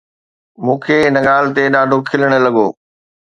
مون 0.63 0.77
کي 0.83 0.97
ان 1.07 1.15
ڳالهه 1.27 1.53
تي 1.55 1.63
ڏاڍو 1.73 1.97
کلڻ 2.09 2.31
لڳو. 2.45 2.67